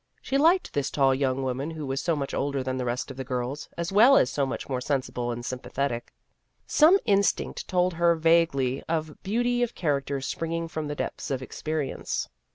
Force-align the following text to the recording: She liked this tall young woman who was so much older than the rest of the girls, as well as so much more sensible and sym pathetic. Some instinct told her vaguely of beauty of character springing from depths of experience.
She 0.19 0.35
liked 0.39 0.73
this 0.73 0.89
tall 0.89 1.13
young 1.13 1.43
woman 1.43 1.69
who 1.69 1.85
was 1.85 2.01
so 2.01 2.15
much 2.15 2.33
older 2.33 2.63
than 2.63 2.77
the 2.77 2.85
rest 2.85 3.11
of 3.11 3.17
the 3.17 3.23
girls, 3.23 3.69
as 3.77 3.91
well 3.91 4.17
as 4.17 4.31
so 4.31 4.47
much 4.47 4.67
more 4.67 4.81
sensible 4.81 5.29
and 5.31 5.45
sym 5.45 5.59
pathetic. 5.59 6.11
Some 6.65 6.97
instinct 7.05 7.67
told 7.67 7.93
her 7.93 8.15
vaguely 8.15 8.81
of 8.89 9.21
beauty 9.21 9.61
of 9.61 9.75
character 9.75 10.19
springing 10.19 10.67
from 10.69 10.87
depths 10.87 11.29
of 11.29 11.43
experience. 11.43 12.29